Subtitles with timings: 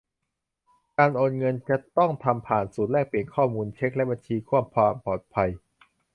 [0.97, 5.49] การโอนเงินจะต้องทำผ่านศูนย์แลกเปลี่ยนข้อมูลเช็กและบัญชีเพื่อความปลอดภัย